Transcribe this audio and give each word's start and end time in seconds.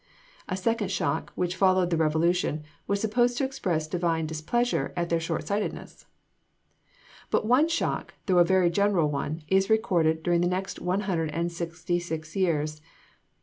A 0.49 0.57
second 0.57 0.89
shock 0.89 1.31
which 1.35 1.61
[Illustration: 1.61 1.75
RUINED 1.75 1.91
DWELLING, 1.91 1.99
CHARLESTON.] 1.99 2.09
followed 2.09 2.63
the 2.63 2.63
revolution 2.63 2.63
was 2.87 3.01
supposed 3.01 3.37
to 3.37 3.43
express 3.45 3.85
the 3.85 3.91
Divine 3.91 4.25
displeasure 4.25 4.93
at 4.97 5.09
their 5.09 5.19
short 5.19 5.45
sightedness. 5.45 6.07
But 7.29 7.45
one 7.45 7.67
shock, 7.67 8.15
though 8.25 8.39
a 8.39 8.43
very 8.43 8.71
general 8.71 9.11
one, 9.11 9.43
is 9.47 9.69
recorded 9.69 10.23
during 10.23 10.41
the 10.41 10.47
next 10.47 10.79
one 10.81 11.01
hundred 11.01 11.29
and 11.29 11.51
sixty 11.51 11.99
six 11.99 12.35
years. 12.35 12.81